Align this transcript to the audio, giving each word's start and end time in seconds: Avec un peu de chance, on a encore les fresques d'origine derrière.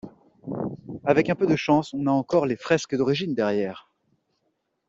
Avec 1.05 1.29
un 1.29 1.35
peu 1.35 1.45
de 1.45 1.55
chance, 1.55 1.93
on 1.93 2.07
a 2.07 2.11
encore 2.11 2.47
les 2.47 2.55
fresques 2.55 2.95
d'origine 2.97 3.35
derrière. 3.35 3.91